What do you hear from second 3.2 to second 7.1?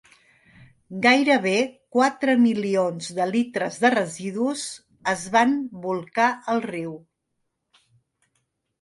litres de residus es van bolcar al riu.